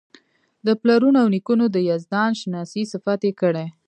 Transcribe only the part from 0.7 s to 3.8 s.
پلرونو او نیکونو د یزدان شناسۍ صفت یې کړی.